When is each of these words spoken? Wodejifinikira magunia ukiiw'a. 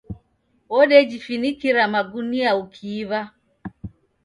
Wodejifinikira 0.71 1.81
magunia 1.93 2.49
ukiiw'a. 2.61 3.21